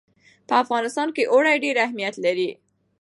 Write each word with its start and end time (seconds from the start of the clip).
په 0.47 0.53
افغانستان 0.63 1.07
کې 1.15 1.29
اوړي 1.33 1.55
ډېر 1.63 1.75
اهمیت 1.85 2.15
لري. 2.25 2.49